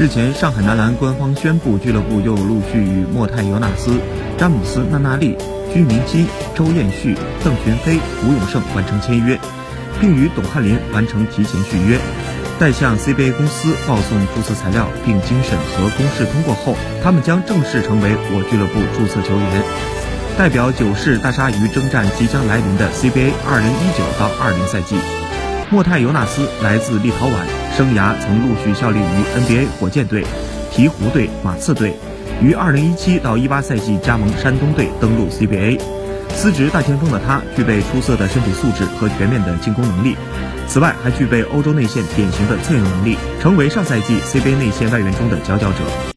[0.00, 3.98] 日前，上海男篮官方宣布，俱乐部又陆续与莫泰尤纳斯、
[4.38, 5.36] 詹姆斯·纳纳利、
[5.74, 6.24] 居明基、
[6.54, 9.36] 周彦旭、邓群飞、吴永胜完成签约，
[10.00, 11.98] 并与董翰林完成提前续约。
[12.60, 19.64] 待向 CBA 公司报送注册材料并经审核公示通过后，他们将正式成为我俱乐部注册球员，
[20.38, 24.94] 代表九世大鲨鱼征战即将来临的 CBA 2019到20赛季。
[25.70, 27.32] 莫泰尤纳斯来自立陶宛，
[27.78, 30.24] 生涯曾陆续效力于 NBA 火箭队、
[30.72, 31.94] 鹈鹕队、马刺队，
[32.42, 35.80] 于2017到18赛季加盟山东队，登陆 CBA。
[36.34, 40.16] 司职大前锋的他，具备出色的身体素质和全面的进攻能力，
[40.66, 46.08] 此外还具备欧洲内线典型的策应能力，成为上赛季 CBA 内线外援中的佼佼者。